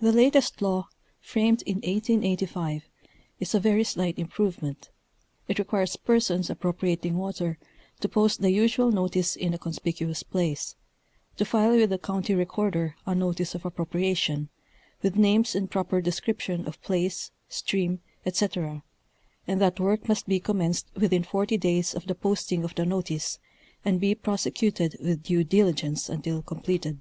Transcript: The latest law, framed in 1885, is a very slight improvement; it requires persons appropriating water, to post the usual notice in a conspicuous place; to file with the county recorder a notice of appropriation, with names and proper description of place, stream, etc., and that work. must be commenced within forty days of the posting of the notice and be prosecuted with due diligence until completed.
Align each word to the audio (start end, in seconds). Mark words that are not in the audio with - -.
The 0.00 0.12
latest 0.12 0.62
law, 0.62 0.86
framed 1.20 1.62
in 1.62 1.78
1885, 1.78 2.84
is 3.40 3.52
a 3.52 3.58
very 3.58 3.82
slight 3.82 4.16
improvement; 4.16 4.90
it 5.48 5.58
requires 5.58 5.96
persons 5.96 6.50
appropriating 6.50 7.16
water, 7.18 7.58
to 7.98 8.08
post 8.08 8.42
the 8.42 8.52
usual 8.52 8.92
notice 8.92 9.34
in 9.34 9.52
a 9.52 9.58
conspicuous 9.58 10.22
place; 10.22 10.76
to 11.36 11.44
file 11.44 11.74
with 11.74 11.90
the 11.90 11.98
county 11.98 12.32
recorder 12.32 12.94
a 13.06 13.12
notice 13.12 13.56
of 13.56 13.64
appropriation, 13.64 14.50
with 15.02 15.16
names 15.16 15.56
and 15.56 15.68
proper 15.68 16.00
description 16.00 16.64
of 16.64 16.80
place, 16.80 17.32
stream, 17.48 17.98
etc., 18.24 18.84
and 19.48 19.60
that 19.60 19.80
work. 19.80 20.06
must 20.06 20.28
be 20.28 20.38
commenced 20.38 20.86
within 20.94 21.24
forty 21.24 21.56
days 21.56 21.92
of 21.92 22.06
the 22.06 22.14
posting 22.14 22.62
of 22.62 22.76
the 22.76 22.86
notice 22.86 23.40
and 23.84 23.98
be 24.00 24.14
prosecuted 24.14 24.96
with 25.02 25.24
due 25.24 25.42
diligence 25.42 26.08
until 26.08 26.40
completed. 26.40 27.00